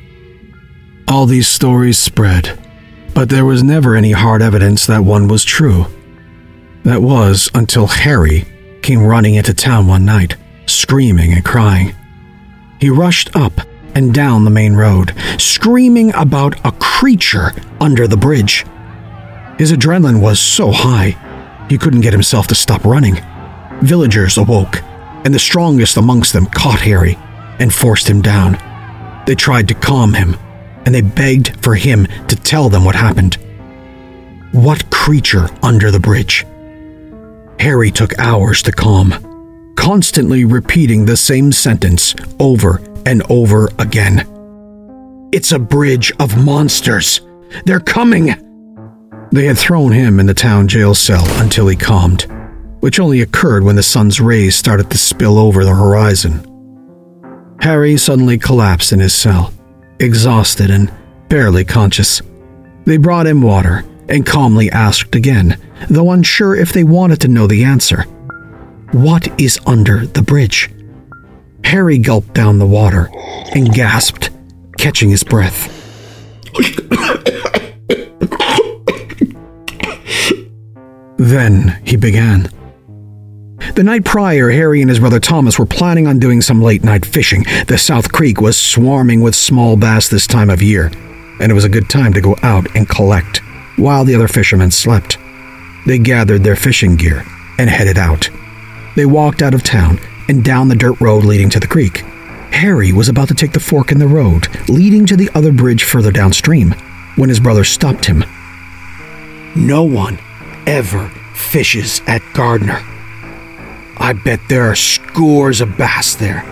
All 1.08 1.26
these 1.26 1.48
stories 1.48 1.98
spread, 1.98 2.56
but 3.14 3.30
there 3.30 3.44
was 3.44 3.64
never 3.64 3.96
any 3.96 4.12
hard 4.12 4.42
evidence 4.42 4.86
that 4.86 5.02
one 5.02 5.26
was 5.26 5.44
true. 5.44 5.86
That 6.84 7.02
was 7.02 7.50
until 7.52 7.88
Harry 7.88 8.46
came 8.80 9.02
running 9.02 9.34
into 9.34 9.54
town 9.54 9.88
one 9.88 10.04
night, 10.04 10.36
screaming 10.66 11.32
and 11.32 11.44
crying. 11.44 11.96
He 12.80 12.90
rushed 12.90 13.34
up 13.34 13.60
and 13.96 14.12
down 14.12 14.44
the 14.44 14.50
main 14.50 14.74
road, 14.74 15.14
screaming 15.38 16.14
about 16.14 16.54
a 16.66 16.72
creature 16.72 17.52
under 17.80 18.06
the 18.06 18.16
bridge. 18.16 18.66
His 19.58 19.72
adrenaline 19.72 20.20
was 20.20 20.38
so 20.38 20.70
high, 20.70 21.16
he 21.70 21.78
couldn't 21.78 22.02
get 22.02 22.12
himself 22.12 22.46
to 22.48 22.54
stop 22.54 22.84
running. 22.84 23.16
Villagers 23.80 24.36
awoke, 24.36 24.82
and 25.24 25.34
the 25.34 25.38
strongest 25.38 25.96
amongst 25.96 26.34
them 26.34 26.44
caught 26.44 26.80
Harry 26.80 27.16
and 27.58 27.72
forced 27.72 28.06
him 28.06 28.20
down. 28.20 28.58
They 29.26 29.34
tried 29.34 29.66
to 29.68 29.74
calm 29.74 30.12
him, 30.12 30.36
and 30.84 30.94
they 30.94 31.00
begged 31.00 31.58
for 31.64 31.74
him 31.74 32.06
to 32.28 32.36
tell 32.36 32.68
them 32.68 32.84
what 32.84 32.94
happened. 32.94 33.38
What 34.52 34.90
creature 34.90 35.48
under 35.62 35.90
the 35.90 36.00
bridge? 36.00 36.44
Harry 37.58 37.90
took 37.90 38.18
hours 38.18 38.60
to 38.64 38.72
calm, 38.72 39.72
constantly 39.74 40.44
repeating 40.44 41.06
the 41.06 41.16
same 41.16 41.50
sentence 41.50 42.14
over 42.38 42.82
and 43.06 43.22
over 43.30 43.70
again. 43.78 44.26
It's 45.32 45.52
a 45.52 45.58
bridge 45.58 46.12
of 46.18 46.44
monsters. 46.44 47.20
They're 47.64 47.80
coming. 47.80 48.34
They 49.32 49.46
had 49.46 49.56
thrown 49.56 49.92
him 49.92 50.20
in 50.20 50.26
the 50.26 50.34
town 50.34 50.68
jail 50.68 50.94
cell 50.94 51.24
until 51.40 51.68
he 51.68 51.76
calmed, 51.76 52.26
which 52.80 53.00
only 53.00 53.22
occurred 53.22 53.64
when 53.64 53.76
the 53.76 53.82
sun's 53.82 54.20
rays 54.20 54.56
started 54.56 54.90
to 54.90 54.98
spill 54.98 55.38
over 55.38 55.64
the 55.64 55.74
horizon. 55.74 56.44
Harry 57.60 57.96
suddenly 57.96 58.38
collapsed 58.38 58.92
in 58.92 59.00
his 59.00 59.14
cell, 59.14 59.52
exhausted 59.98 60.70
and 60.70 60.92
barely 61.28 61.64
conscious. 61.64 62.20
They 62.84 62.96
brought 62.96 63.26
him 63.26 63.40
water 63.40 63.84
and 64.08 64.26
calmly 64.26 64.70
asked 64.70 65.14
again, 65.14 65.60
though 65.88 66.10
unsure 66.10 66.54
if 66.56 66.72
they 66.72 66.84
wanted 66.84 67.20
to 67.20 67.28
know 67.28 67.46
the 67.46 67.64
answer. 67.64 68.02
What 68.92 69.40
is 69.40 69.60
under 69.66 70.06
the 70.06 70.22
bridge? 70.22 70.70
Harry 71.66 71.98
gulped 71.98 72.32
down 72.32 72.60
the 72.60 72.66
water 72.66 73.10
and 73.52 73.72
gasped, 73.72 74.30
catching 74.78 75.10
his 75.10 75.24
breath. 75.24 75.72
then 81.18 81.76
he 81.84 81.96
began. 81.96 82.48
The 83.74 83.82
night 83.82 84.04
prior, 84.04 84.48
Harry 84.48 84.80
and 84.80 84.88
his 84.88 85.00
brother 85.00 85.18
Thomas 85.18 85.58
were 85.58 85.66
planning 85.66 86.06
on 86.06 86.20
doing 86.20 86.40
some 86.40 86.62
late 86.62 86.84
night 86.84 87.04
fishing. 87.04 87.44
The 87.66 87.78
South 87.78 88.12
Creek 88.12 88.40
was 88.40 88.56
swarming 88.56 89.20
with 89.20 89.34
small 89.34 89.76
bass 89.76 90.08
this 90.08 90.28
time 90.28 90.50
of 90.50 90.62
year, 90.62 90.92
and 91.40 91.50
it 91.50 91.54
was 91.56 91.64
a 91.64 91.68
good 91.68 91.90
time 91.90 92.12
to 92.12 92.20
go 92.20 92.36
out 92.44 92.68
and 92.76 92.88
collect 92.88 93.38
while 93.76 94.04
the 94.04 94.14
other 94.14 94.28
fishermen 94.28 94.70
slept. 94.70 95.18
They 95.84 95.98
gathered 95.98 96.44
their 96.44 96.54
fishing 96.54 96.94
gear 96.94 97.24
and 97.58 97.68
headed 97.68 97.98
out. 97.98 98.30
They 98.94 99.04
walked 99.04 99.42
out 99.42 99.52
of 99.52 99.64
town 99.64 99.98
and 100.28 100.44
down 100.44 100.68
the 100.68 100.74
dirt 100.74 101.00
road 101.00 101.24
leading 101.24 101.50
to 101.50 101.60
the 101.60 101.66
creek. 101.66 101.98
Harry 102.50 102.92
was 102.92 103.08
about 103.08 103.28
to 103.28 103.34
take 103.34 103.52
the 103.52 103.60
fork 103.60 103.92
in 103.92 103.98
the 103.98 104.06
road, 104.08 104.48
leading 104.68 105.04
to 105.06 105.16
the 105.16 105.30
other 105.34 105.52
bridge 105.52 105.84
further 105.84 106.10
downstream, 106.10 106.72
when 107.16 107.28
his 107.28 107.40
brother 107.40 107.64
stopped 107.64 108.04
him. 108.06 108.24
No 109.54 109.82
one 109.84 110.18
ever 110.66 111.08
fishes 111.34 112.00
at 112.06 112.22
Gardner. 112.34 112.80
I 113.98 114.12
bet 114.12 114.40
there 114.48 114.64
are 114.70 114.76
scores 114.76 115.60
of 115.60 115.76
bass 115.76 116.14
there. 116.14 116.44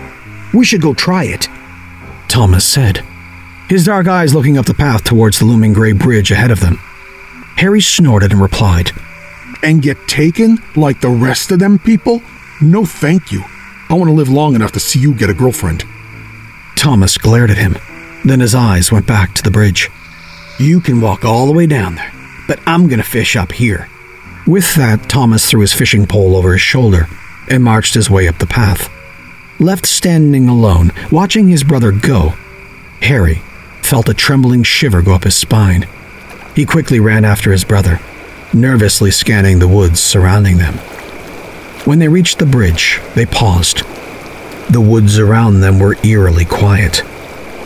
We 0.53 0.65
should 0.65 0.81
go 0.81 0.93
try 0.93 1.25
it, 1.25 1.47
Thomas 2.27 2.65
said, 2.65 3.03
his 3.69 3.85
dark 3.85 4.07
eyes 4.07 4.33
looking 4.33 4.57
up 4.57 4.65
the 4.65 4.73
path 4.73 5.03
towards 5.03 5.39
the 5.39 5.45
looming 5.45 5.73
gray 5.73 5.91
bridge 5.91 6.31
ahead 6.31 6.51
of 6.51 6.59
them. 6.59 6.77
Harry 7.57 7.81
snorted 7.81 8.31
and 8.31 8.41
replied, 8.41 8.91
And 9.63 9.81
get 9.81 10.07
taken 10.07 10.59
like 10.75 11.01
the 11.01 11.09
rest 11.09 11.51
of 11.51 11.59
them 11.59 11.79
people? 11.79 12.21
No 12.61 12.85
thank 12.85 13.31
you. 13.31 13.43
I 13.89 13.93
want 13.93 14.09
to 14.09 14.15
live 14.15 14.29
long 14.29 14.55
enough 14.55 14.71
to 14.73 14.79
see 14.79 14.99
you 14.99 15.13
get 15.13 15.29
a 15.29 15.33
girlfriend. 15.33 15.83
Thomas 16.75 17.17
glared 17.17 17.51
at 17.51 17.57
him. 17.57 17.77
Then 18.23 18.39
his 18.39 18.55
eyes 18.55 18.91
went 18.91 19.05
back 19.05 19.33
to 19.35 19.43
the 19.43 19.51
bridge. 19.51 19.89
You 20.59 20.81
can 20.81 21.01
walk 21.01 21.23
all 21.23 21.45
the 21.45 21.53
way 21.53 21.67
down 21.67 21.95
there, 21.95 22.11
but 22.47 22.59
I'm 22.65 22.87
going 22.87 22.99
to 22.99 23.03
fish 23.03 23.35
up 23.35 23.51
here. 23.51 23.87
With 24.47 24.75
that, 24.75 25.09
Thomas 25.09 25.49
threw 25.49 25.61
his 25.61 25.73
fishing 25.73 26.07
pole 26.07 26.35
over 26.35 26.53
his 26.53 26.61
shoulder 26.61 27.07
and 27.49 27.63
marched 27.63 27.93
his 27.93 28.09
way 28.09 28.27
up 28.27 28.39
the 28.39 28.47
path. 28.47 28.89
Left 29.59 29.85
standing 29.85 30.49
alone, 30.49 30.91
watching 31.11 31.47
his 31.47 31.63
brother 31.63 31.91
go, 31.91 32.33
Harry 33.01 33.41
felt 33.81 34.09
a 34.09 34.13
trembling 34.13 34.63
shiver 34.63 35.01
go 35.01 35.13
up 35.13 35.23
his 35.23 35.35
spine. 35.35 35.87
He 36.55 36.65
quickly 36.65 36.99
ran 36.99 37.23
after 37.23 37.51
his 37.51 37.63
brother, 37.63 37.99
nervously 38.53 39.11
scanning 39.11 39.59
the 39.59 39.67
woods 39.67 39.99
surrounding 39.99 40.57
them. 40.57 40.79
When 41.85 41.99
they 41.99 42.07
reached 42.07 42.39
the 42.39 42.47
bridge, 42.47 42.99
they 43.13 43.27
paused. 43.27 43.83
The 44.71 44.81
woods 44.81 45.19
around 45.19 45.59
them 45.59 45.79
were 45.79 45.97
eerily 46.03 46.43
quiet, 46.43 47.03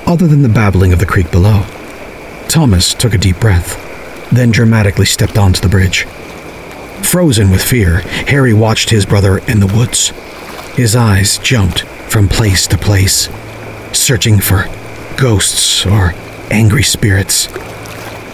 other 0.06 0.28
than 0.28 0.42
the 0.42 0.50
babbling 0.50 0.92
of 0.92 1.00
the 1.00 1.06
creek 1.06 1.32
below. 1.32 1.66
Thomas 2.50 2.94
took 2.94 3.14
a 3.14 3.18
deep 3.18 3.40
breath, 3.40 3.78
then 4.30 4.52
dramatically 4.52 5.06
stepped 5.06 5.38
onto 5.38 5.62
the 5.62 5.70
bridge. 5.70 6.06
Frozen 7.02 7.50
with 7.50 7.64
fear, 7.64 8.00
Harry 8.28 8.54
watched 8.54 8.90
his 8.90 9.06
brother 9.06 9.38
in 9.48 9.62
the 9.62 9.74
woods. 9.74 10.10
His 10.76 10.98
eyes 10.98 11.38
jumped 11.38 11.84
from 12.10 12.28
place 12.28 12.68
to 12.68 12.78
place, 12.78 13.30
searching 13.94 14.40
for 14.40 14.66
ghosts 15.16 15.86
or 15.86 16.14
angry 16.52 16.84
spirits. 16.84 17.48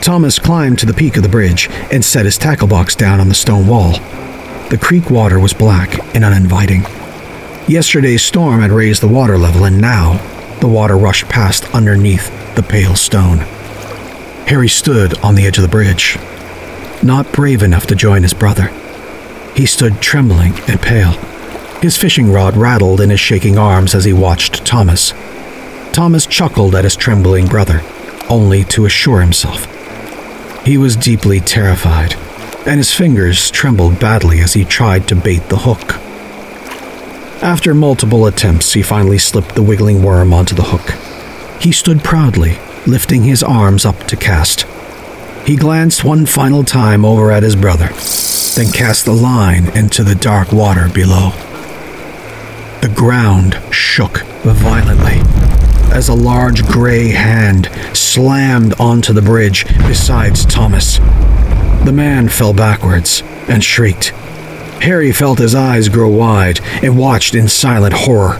Thomas 0.01 0.39
climbed 0.39 0.79
to 0.79 0.87
the 0.87 0.93
peak 0.95 1.15
of 1.15 1.23
the 1.23 1.29
bridge 1.29 1.69
and 1.91 2.03
set 2.03 2.25
his 2.25 2.39
tackle 2.39 2.67
box 2.67 2.95
down 2.95 3.19
on 3.19 3.29
the 3.29 3.35
stone 3.35 3.67
wall. 3.67 3.99
The 4.69 4.79
creek 4.81 5.11
water 5.11 5.39
was 5.39 5.53
black 5.53 5.99
and 6.15 6.23
uninviting. 6.23 6.83
Yesterday's 7.67 8.23
storm 8.23 8.61
had 8.61 8.71
raised 8.71 9.01
the 9.01 9.07
water 9.07 9.37
level, 9.37 9.65
and 9.65 9.79
now 9.79 10.17
the 10.59 10.67
water 10.67 10.97
rushed 10.97 11.29
past 11.29 11.73
underneath 11.73 12.31
the 12.55 12.63
pale 12.63 12.95
stone. 12.95 13.39
Harry 14.47 14.67
stood 14.67 15.17
on 15.19 15.35
the 15.35 15.45
edge 15.45 15.57
of 15.57 15.61
the 15.61 15.67
bridge, 15.67 16.17
not 17.03 17.31
brave 17.31 17.61
enough 17.61 17.85
to 17.87 17.95
join 17.95 18.23
his 18.23 18.33
brother. 18.33 18.71
He 19.55 19.65
stood 19.65 20.01
trembling 20.01 20.53
and 20.67 20.81
pale. 20.81 21.11
His 21.81 21.97
fishing 21.97 22.31
rod 22.31 22.57
rattled 22.57 23.01
in 23.01 23.09
his 23.11 23.19
shaking 23.19 23.57
arms 23.57 23.93
as 23.93 24.05
he 24.05 24.13
watched 24.13 24.65
Thomas. 24.65 25.13
Thomas 25.91 26.25
chuckled 26.25 26.73
at 26.75 26.83
his 26.83 26.95
trembling 26.95 27.47
brother, 27.47 27.81
only 28.29 28.63
to 28.65 28.85
assure 28.85 29.21
himself. 29.21 29.65
He 30.65 30.77
was 30.77 30.95
deeply 30.95 31.39
terrified, 31.39 32.15
and 32.65 32.77
his 32.77 32.93
fingers 32.93 33.51
trembled 33.51 33.99
badly 33.99 34.39
as 34.39 34.53
he 34.53 34.65
tried 34.65 35.07
to 35.07 35.15
bait 35.15 35.49
the 35.49 35.57
hook. 35.57 35.95
After 37.43 37.73
multiple 37.73 38.25
attempts, 38.25 38.73
he 38.73 38.81
finally 38.81 39.17
slipped 39.17 39.55
the 39.55 39.63
wiggling 39.63 40.01
worm 40.01 40.33
onto 40.33 40.55
the 40.55 40.63
hook. 40.63 41.61
He 41.61 41.71
stood 41.71 42.03
proudly, 42.03 42.57
lifting 42.87 43.23
his 43.23 43.43
arms 43.43 43.85
up 43.85 43.99
to 44.07 44.15
cast. 44.15 44.65
He 45.45 45.55
glanced 45.55 46.03
one 46.03 46.25
final 46.25 46.63
time 46.63 47.05
over 47.05 47.31
at 47.31 47.43
his 47.43 47.55
brother, 47.55 47.89
then 48.55 48.71
cast 48.71 49.05
the 49.05 49.13
line 49.13 49.69
into 49.77 50.03
the 50.03 50.15
dark 50.15 50.51
water 50.51 50.89
below. 50.89 51.31
The 52.81 52.91
ground 52.95 53.59
shook 53.71 54.21
violently 54.43 55.21
as 55.91 56.09
a 56.09 56.13
large 56.13 56.65
gray 56.65 57.09
hand 57.09 57.69
slammed 57.93 58.73
onto 58.79 59.13
the 59.13 59.21
bridge 59.21 59.65
beside 59.87 60.35
Thomas. 60.35 60.99
The 61.85 61.93
man 61.93 62.29
fell 62.29 62.51
backwards 62.51 63.21
and 63.47 63.63
shrieked. 63.63 64.09
Harry 64.81 65.11
felt 65.11 65.37
his 65.37 65.53
eyes 65.53 65.87
grow 65.87 66.09
wide 66.09 66.59
and 66.83 66.97
watched 66.97 67.35
in 67.35 67.47
silent 67.47 67.93
horror. 67.93 68.39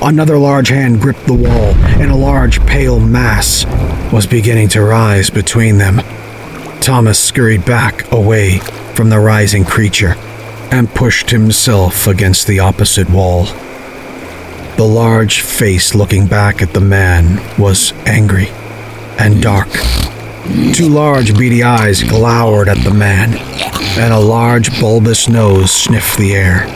Another 0.00 0.38
large 0.38 0.68
hand 0.68 1.00
gripped 1.00 1.26
the 1.26 1.34
wall, 1.34 1.74
and 1.74 2.08
a 2.08 2.14
large 2.14 2.64
pale 2.66 3.00
mass 3.00 3.66
was 4.12 4.28
beginning 4.28 4.68
to 4.68 4.80
rise 4.80 5.28
between 5.28 5.78
them. 5.78 5.96
Thomas 6.80 7.18
scurried 7.18 7.64
back 7.64 8.12
away 8.12 8.60
from 8.94 9.10
the 9.10 9.18
rising 9.18 9.64
creature 9.64 10.14
and 10.70 10.88
pushed 10.94 11.30
himself 11.30 12.06
against 12.06 12.46
the 12.46 12.60
opposite 12.60 13.10
wall. 13.10 13.46
The 14.76 14.86
large 14.86 15.40
face 15.40 15.96
looking 15.96 16.28
back 16.28 16.62
at 16.62 16.74
the 16.74 16.80
man 16.80 17.42
was 17.60 17.92
angry 18.06 18.50
and 19.18 19.42
dark. 19.42 19.68
Two 20.48 20.88
large 20.88 21.36
beady 21.36 21.62
eyes 21.62 22.02
glowered 22.02 22.68
at 22.68 22.82
the 22.82 22.94
man, 22.94 23.34
and 23.98 24.14
a 24.14 24.18
large 24.18 24.80
bulbous 24.80 25.28
nose 25.28 25.70
sniffed 25.70 26.16
the 26.16 26.34
air. 26.34 26.66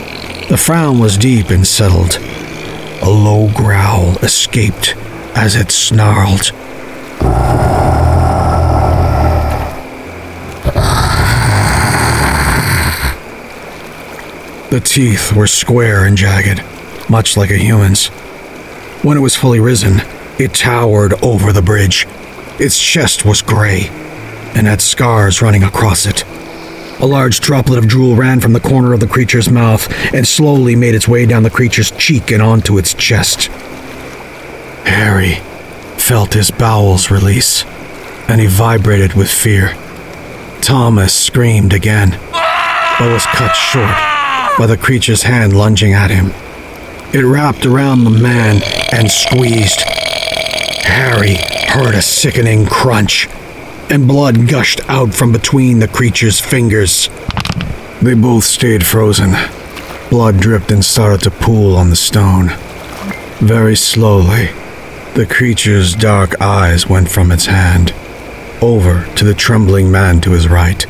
The 0.47 0.57
frown 0.57 0.99
was 0.99 1.17
deep 1.17 1.49
and 1.49 1.65
settled. 1.65 2.19
A 3.01 3.09
low 3.09 3.51
growl 3.51 4.15
escaped 4.17 4.95
as 5.35 5.55
it 5.55 5.71
snarled. 5.71 6.51
The 14.69 14.81
teeth 14.83 15.33
were 15.33 15.47
square 15.47 16.05
and 16.05 16.15
jagged, 16.15 16.63
much 17.09 17.35
like 17.35 17.49
a 17.49 17.57
human's. 17.57 18.09
When 19.01 19.17
it 19.17 19.21
was 19.21 19.35
fully 19.35 19.59
risen, 19.59 20.01
it 20.37 20.53
towered 20.53 21.13
over 21.23 21.51
the 21.51 21.63
bridge. 21.63 22.05
Its 22.59 22.79
chest 22.79 23.25
was 23.25 23.41
gray 23.41 23.87
and 24.55 24.67
had 24.67 24.81
scars 24.81 25.41
running 25.41 25.63
across 25.63 26.05
it. 26.05 26.23
A 26.99 27.07
large 27.07 27.39
droplet 27.39 27.79
of 27.79 27.87
drool 27.87 28.15
ran 28.15 28.39
from 28.39 28.53
the 28.53 28.59
corner 28.59 28.93
of 28.93 28.99
the 28.99 29.07
creature's 29.07 29.49
mouth 29.49 29.91
and 30.13 30.27
slowly 30.27 30.75
made 30.75 30.95
its 30.95 31.07
way 31.07 31.25
down 31.25 31.43
the 31.43 31.49
creature's 31.49 31.91
cheek 31.91 32.31
and 32.31 32.41
onto 32.41 32.77
its 32.77 32.93
chest. 32.93 33.47
Harry 34.85 35.35
felt 35.97 36.33
his 36.33 36.51
bowels 36.51 37.09
release, 37.09 37.65
and 38.27 38.39
he 38.39 38.47
vibrated 38.47 39.13
with 39.13 39.29
fear. 39.29 39.75
Thomas 40.61 41.13
screamed 41.13 41.73
again, 41.73 42.11
but 42.99 43.11
was 43.11 43.25
cut 43.25 43.53
short 43.55 43.95
by 44.57 44.67
the 44.67 44.77
creature's 44.77 45.23
hand 45.23 45.57
lunging 45.57 45.93
at 45.93 46.11
him. 46.11 46.31
It 47.13 47.25
wrapped 47.25 47.65
around 47.65 48.03
the 48.03 48.11
man 48.11 48.61
and 48.93 49.09
squeezed. 49.09 49.81
Harry 50.83 51.35
heard 51.69 51.95
a 51.95 52.01
sickening 52.01 52.65
crunch, 52.65 53.27
and 53.89 54.07
blood 54.07 54.47
gushed 54.47 54.81
out 54.89 55.13
from 55.13 55.31
between 55.31 55.79
the 55.79 55.87
creature's 55.87 56.39
fingers. 56.39 57.09
They 58.01 58.13
both 58.13 58.43
stayed 58.43 58.85
frozen. 58.85 59.33
Blood 60.09 60.39
dripped 60.39 60.71
and 60.71 60.83
started 60.83 61.21
to 61.21 61.31
pool 61.31 61.75
on 61.75 61.89
the 61.89 61.95
stone. 61.95 62.49
Very 63.39 63.75
slowly, 63.75 64.49
the 65.15 65.25
creature's 65.25 65.93
dark 65.93 66.39
eyes 66.41 66.87
went 66.87 67.09
from 67.09 67.31
its 67.31 67.45
hand 67.45 67.93
over 68.63 69.05
to 69.15 69.25
the 69.25 69.33
trembling 69.33 69.91
man 69.91 70.21
to 70.21 70.31
his 70.31 70.47
right. 70.47 70.85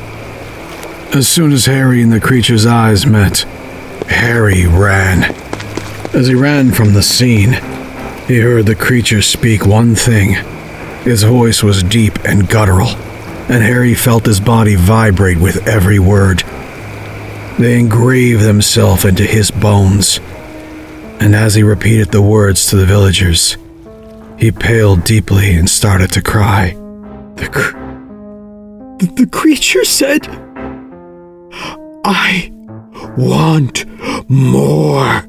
As 1.16 1.28
soon 1.28 1.52
as 1.52 1.66
Harry 1.66 2.04
and 2.04 2.12
the 2.12 2.20
creature's 2.20 2.68
eyes 2.68 3.08
met, 3.08 3.40
Harry 4.10 4.68
ran. 4.68 5.24
As 6.14 6.28
he 6.28 6.36
ran 6.36 6.72
from 6.72 6.94
the 6.94 7.02
scene, 7.02 7.54
he 8.28 8.40
heard 8.40 8.66
the 8.66 8.76
creature 8.76 9.22
speak 9.22 9.66
one 9.66 9.96
thing. 9.96 10.36
His 11.04 11.24
voice 11.24 11.62
was 11.62 11.84
deep 11.84 12.24
and 12.24 12.48
guttural, 12.48 12.88
and 12.88 13.62
Harry 13.62 13.94
felt 13.94 14.26
his 14.26 14.40
body 14.40 14.76
vibrate 14.76 15.40
with 15.40 15.68
every 15.68 16.00
word. 16.00 16.44
They 17.60 17.80
engraved 17.80 18.42
themselves 18.42 19.04
into 19.06 19.24
his 19.24 19.52
bones, 19.52 20.20
and 21.20 21.36
as 21.36 21.56
he 21.56 21.64
repeated 21.64 22.12
the 22.12 22.22
words 22.22 22.68
to 22.68 22.78
the 22.78 22.86
villagers, 22.86 23.58
he 24.38 24.52
paled 24.52 25.04
deeply 25.04 25.54
and 25.54 25.70
started 25.70 26.12
to 26.14 26.22
cry. 26.22 26.72
The, 27.36 27.50
cr- 27.52 27.78
the 29.16 29.28
creature 29.32 29.86
said, 29.86 30.28
I 32.06 32.52
want 33.18 33.86
more. 34.30 35.24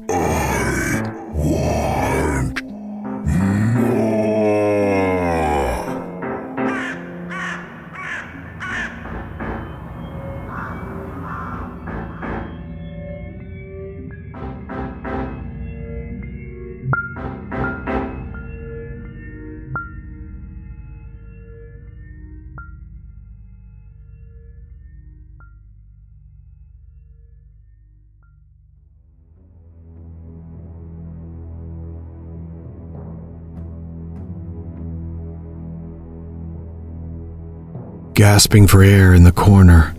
Gasping 38.25 38.65
for 38.65 38.81
air 38.81 39.13
in 39.13 39.23
the 39.23 39.31
corner. 39.31 39.95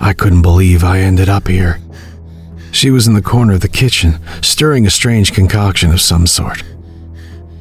I 0.00 0.14
couldn't 0.14 0.40
believe 0.40 0.82
I 0.82 1.00
ended 1.00 1.28
up 1.28 1.46
here. 1.46 1.78
She 2.72 2.90
was 2.90 3.06
in 3.06 3.12
the 3.12 3.20
corner 3.20 3.52
of 3.52 3.60
the 3.60 3.68
kitchen, 3.68 4.18
stirring 4.40 4.86
a 4.86 4.90
strange 4.90 5.34
concoction 5.34 5.92
of 5.92 6.00
some 6.00 6.26
sort. 6.26 6.62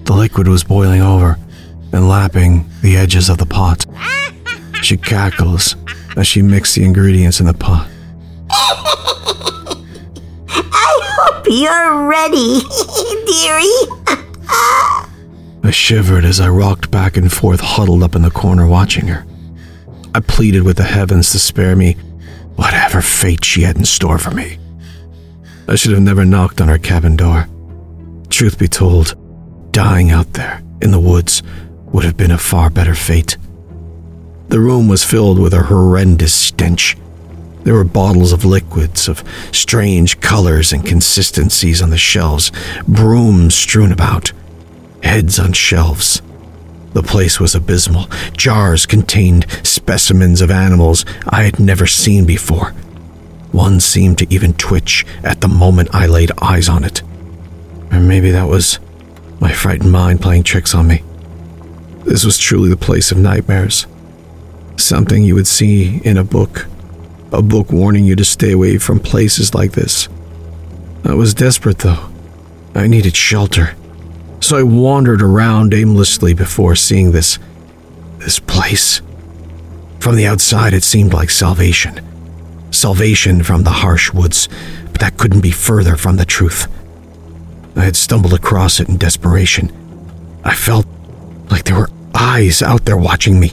The 0.05 0.13
liquid 0.13 0.47
was 0.47 0.63
boiling 0.63 1.01
over 1.01 1.37
and 1.91 2.07
lapping 2.07 2.69
the 2.81 2.95
edges 2.95 3.27
of 3.27 3.39
the 3.39 3.45
pot. 3.45 3.85
She 4.81 4.95
cackles 4.95 5.75
as 6.15 6.25
she 6.25 6.41
mixed 6.41 6.75
the 6.75 6.85
ingredients 6.85 7.41
in 7.41 7.45
the 7.45 7.53
pot. 7.53 7.89
I 10.49 11.01
hope 11.17 11.45
you're 11.45 12.07
ready, 12.07 12.61
dearie. 13.27 13.83
I 15.61 15.71
shivered 15.71 16.23
as 16.23 16.39
I 16.39 16.47
rocked 16.47 16.89
back 16.89 17.17
and 17.17 17.29
forth, 17.29 17.59
huddled 17.59 18.01
up 18.01 18.15
in 18.15 18.21
the 18.21 18.31
corner 18.31 18.65
watching 18.65 19.07
her. 19.07 19.25
I 20.13 20.21
pleaded 20.21 20.63
with 20.63 20.77
the 20.77 20.83
heavens 20.83 21.31
to 21.31 21.39
spare 21.39 21.75
me 21.75 21.93
whatever 22.55 23.01
fate 23.01 23.45
she 23.45 23.61
had 23.61 23.77
in 23.77 23.85
store 23.85 24.17
for 24.17 24.31
me. 24.31 24.57
I 25.67 25.75
should 25.75 25.91
have 25.91 26.01
never 26.01 26.25
knocked 26.25 26.61
on 26.61 26.67
her 26.67 26.79
cabin 26.79 27.15
door. 27.15 27.47
Truth 28.29 28.57
be 28.57 28.67
told, 28.67 29.15
dying 29.71 30.09
out 30.09 30.33
there 30.33 30.63
in 30.81 30.91
the 30.91 30.99
woods 30.99 31.43
would 31.91 32.03
have 32.03 32.17
been 32.17 32.31
a 32.31 32.37
far 32.37 32.69
better 32.69 32.95
fate. 32.95 33.37
The 34.47 34.59
room 34.59 34.87
was 34.87 35.03
filled 35.03 35.37
with 35.37 35.53
a 35.53 35.63
horrendous 35.63 36.33
stench. 36.33 36.97
There 37.63 37.75
were 37.75 37.83
bottles 37.83 38.33
of 38.33 38.45
liquids 38.45 39.07
of 39.07 39.23
strange 39.51 40.19
colors 40.21 40.73
and 40.73 40.83
consistencies 40.83 41.83
on 41.83 41.91
the 41.91 41.97
shelves, 41.97 42.51
brooms 42.87 43.53
strewn 43.53 43.91
about, 43.91 44.31
heads 45.03 45.37
on 45.37 45.53
shelves. 45.53 46.21
The 46.93 47.03
place 47.03 47.39
was 47.39 47.55
abysmal. 47.55 48.07
Jars 48.35 48.85
contained 48.85 49.45
specimens 49.63 50.41
of 50.41 50.51
animals 50.51 51.05
I 51.27 51.43
had 51.43 51.59
never 51.59 51.85
seen 51.85 52.25
before. 52.25 52.71
One 53.51 53.79
seemed 53.79 54.17
to 54.19 54.33
even 54.33 54.53
twitch 54.53 55.05
at 55.23 55.41
the 55.41 55.47
moment 55.47 55.93
I 55.93 56.05
laid 56.07 56.31
eyes 56.41 56.69
on 56.69 56.83
it. 56.83 57.01
Maybe 57.91 58.31
that 58.31 58.47
was 58.47 58.79
my 59.39 59.51
frightened 59.51 59.91
mind 59.91 60.21
playing 60.21 60.43
tricks 60.43 60.73
on 60.73 60.87
me. 60.87 61.03
This 62.05 62.25
was 62.25 62.37
truly 62.37 62.69
the 62.69 62.77
place 62.77 63.11
of 63.11 63.17
nightmares. 63.17 63.85
Something 64.77 65.23
you 65.23 65.35
would 65.35 65.47
see 65.47 66.01
in 66.03 66.17
a 66.17 66.23
book. 66.23 66.67
A 67.31 67.41
book 67.41 67.71
warning 67.71 68.05
you 68.05 68.15
to 68.15 68.25
stay 68.25 68.51
away 68.51 68.77
from 68.77 68.99
places 68.99 69.53
like 69.53 69.73
this. 69.73 70.07
I 71.05 71.13
was 71.13 71.33
desperate, 71.33 71.79
though. 71.79 72.09
I 72.73 72.87
needed 72.87 73.15
shelter. 73.15 73.75
So 74.49 74.57
I 74.57 74.63
wandered 74.63 75.21
around 75.21 75.75
aimlessly 75.75 76.33
before 76.33 76.75
seeing 76.75 77.11
this. 77.11 77.37
this 78.17 78.39
place. 78.39 78.99
From 79.99 80.15
the 80.15 80.25
outside, 80.25 80.73
it 80.73 80.83
seemed 80.83 81.13
like 81.13 81.29
salvation. 81.29 82.01
Salvation 82.71 83.43
from 83.43 83.61
the 83.61 83.69
harsh 83.69 84.11
woods, 84.11 84.49
but 84.85 85.01
that 85.01 85.17
couldn't 85.17 85.41
be 85.41 85.51
further 85.51 85.95
from 85.95 86.15
the 86.15 86.25
truth. 86.25 86.65
I 87.75 87.81
had 87.81 87.95
stumbled 87.95 88.33
across 88.33 88.79
it 88.79 88.89
in 88.89 88.97
desperation. 88.97 89.71
I 90.43 90.55
felt 90.55 90.87
like 91.51 91.65
there 91.65 91.77
were 91.77 91.91
eyes 92.15 92.63
out 92.63 92.85
there 92.85 92.97
watching 92.97 93.39
me. 93.39 93.51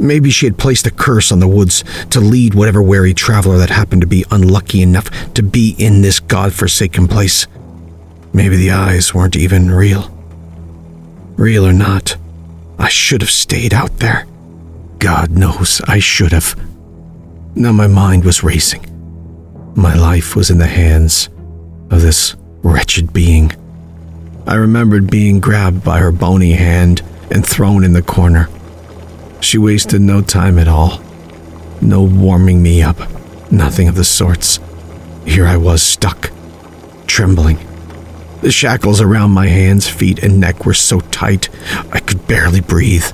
Maybe 0.00 0.30
she 0.30 0.46
had 0.46 0.58
placed 0.58 0.88
a 0.88 0.90
curse 0.90 1.30
on 1.30 1.38
the 1.38 1.46
woods 1.46 1.84
to 2.10 2.18
lead 2.18 2.54
whatever 2.54 2.82
wary 2.82 3.14
traveler 3.14 3.58
that 3.58 3.70
happened 3.70 4.00
to 4.00 4.08
be 4.08 4.24
unlucky 4.32 4.82
enough 4.82 5.08
to 5.34 5.42
be 5.44 5.76
in 5.78 6.02
this 6.02 6.18
god-forsaken 6.18 7.06
place. 7.06 7.46
Maybe 8.32 8.56
the 8.56 8.72
eyes 8.72 9.14
weren't 9.14 9.36
even 9.36 9.70
real. 9.70 10.10
Real 11.36 11.66
or 11.66 11.72
not, 11.72 12.16
I 12.78 12.88
should 12.88 13.20
have 13.20 13.30
stayed 13.30 13.74
out 13.74 13.98
there. 13.98 14.26
God 14.98 15.30
knows 15.30 15.80
I 15.86 15.98
should 15.98 16.32
have. 16.32 16.56
Now 17.54 17.72
my 17.72 17.86
mind 17.86 18.24
was 18.24 18.42
racing. 18.42 18.86
My 19.74 19.94
life 19.94 20.36
was 20.36 20.50
in 20.50 20.58
the 20.58 20.66
hands 20.66 21.28
of 21.90 22.02
this 22.02 22.36
wretched 22.62 23.12
being. 23.12 23.52
I 24.46 24.54
remembered 24.54 25.10
being 25.10 25.40
grabbed 25.40 25.84
by 25.84 25.98
her 25.98 26.12
bony 26.12 26.52
hand 26.52 27.02
and 27.30 27.46
thrown 27.46 27.84
in 27.84 27.92
the 27.92 28.02
corner. 28.02 28.48
She 29.40 29.58
wasted 29.58 30.00
no 30.00 30.22
time 30.22 30.58
at 30.58 30.68
all. 30.68 31.00
No 31.80 32.02
warming 32.02 32.62
me 32.62 32.82
up, 32.82 32.98
nothing 33.50 33.88
of 33.88 33.94
the 33.94 34.04
sorts. 34.04 34.60
Here 35.26 35.46
I 35.46 35.56
was 35.56 35.82
stuck, 35.82 36.30
trembling. 37.06 37.58
The 38.42 38.50
shackles 38.50 39.00
around 39.00 39.30
my 39.30 39.46
hands, 39.46 39.88
feet, 39.88 40.22
and 40.22 40.40
neck 40.40 40.66
were 40.66 40.74
so 40.74 40.98
tight 41.00 41.48
I 41.92 42.00
could 42.00 42.26
barely 42.26 42.60
breathe. 42.60 43.06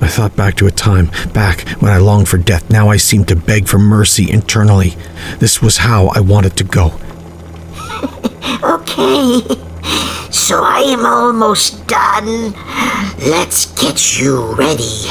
I 0.00 0.08
thought 0.08 0.36
back 0.36 0.56
to 0.56 0.66
a 0.66 0.70
time 0.70 1.10
back 1.32 1.66
when 1.80 1.90
I 1.90 1.96
longed 1.96 2.28
for 2.28 2.36
death. 2.36 2.70
Now 2.70 2.90
I 2.90 2.98
seemed 2.98 3.28
to 3.28 3.36
beg 3.36 3.66
for 3.66 3.78
mercy 3.78 4.30
internally. 4.30 4.94
This 5.38 5.60
was 5.62 5.78
how 5.78 6.08
I 6.08 6.20
wanted 6.20 6.56
to 6.58 6.64
go. 6.64 6.98
Okay, 8.62 9.40
so 10.30 10.62
I 10.62 10.80
am 10.86 11.06
almost 11.06 11.86
done. 11.86 12.52
Let's 13.18 13.66
get 13.80 14.18
you 14.18 14.52
ready. 14.54 15.06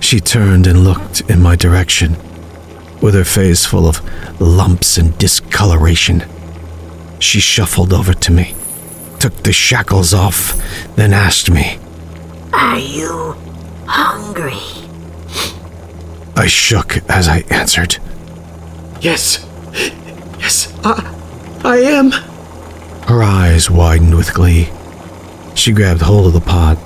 She 0.00 0.20
turned 0.20 0.66
and 0.66 0.84
looked 0.84 1.22
in 1.30 1.40
my 1.40 1.56
direction, 1.56 2.16
with 3.00 3.14
her 3.14 3.24
face 3.24 3.64
full 3.64 3.86
of 3.88 4.00
lumps 4.40 4.98
and 4.98 5.16
discoloration. 5.18 6.24
She 7.18 7.40
shuffled 7.40 7.92
over 7.92 8.14
to 8.14 8.32
me, 8.32 8.54
took 9.18 9.34
the 9.42 9.52
shackles 9.52 10.12
off, 10.14 10.54
then 10.96 11.12
asked 11.12 11.50
me. 11.50 11.78
Are 12.52 12.78
you 12.78 13.36
hungry? 13.86 14.60
I 16.36 16.46
shook 16.46 16.98
as 17.08 17.28
I 17.28 17.44
answered. 17.50 17.98
Yes. 19.00 19.46
Yes, 20.38 20.72
I, 20.84 21.60
I 21.64 21.76
am. 21.78 22.10
Her 23.08 23.22
eyes 23.22 23.70
widened 23.70 24.14
with 24.14 24.34
glee. 24.34 24.68
She 25.54 25.72
grabbed 25.72 26.02
hold 26.02 26.26
of 26.26 26.32
the 26.34 26.40
pot. 26.40 26.78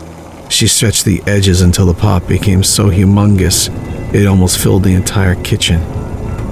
She 0.51 0.67
stretched 0.67 1.05
the 1.05 1.23
edges 1.27 1.61
until 1.61 1.87
the 1.87 1.95
pot 1.95 2.27
became 2.29 2.63
so 2.63 2.91
humongous 2.91 3.69
it 4.15 4.27
almost 4.27 4.59
filled 4.59 4.83
the 4.83 4.95
entire 4.95 5.37
kitchen. 5.43 5.81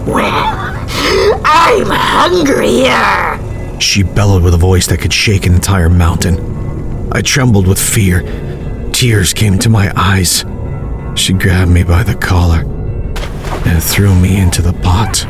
Well, 0.06 0.86
I'm 1.44 1.86
hungrier. 1.86 3.38
She 3.78 4.02
bellowed 4.02 4.42
with 4.42 4.54
a 4.54 4.58
voice 4.58 4.86
that 4.88 5.00
could 5.00 5.12
shake 5.12 5.46
an 5.46 5.54
entire 5.54 5.88
mountain. 5.88 7.08
I 7.12 7.22
trembled 7.22 7.66
with 7.66 7.80
fear. 7.80 8.22
Tears 8.92 9.32
came 9.32 9.58
to 9.60 9.68
my 9.68 9.92
eyes. 9.96 10.44
She 11.14 11.32
grabbed 11.32 11.70
me 11.70 11.84
by 11.84 12.02
the 12.02 12.14
collar 12.14 12.60
and 13.64 13.82
threw 13.82 14.14
me 14.14 14.40
into 14.40 14.62
the 14.62 14.72
pot. 14.72 15.26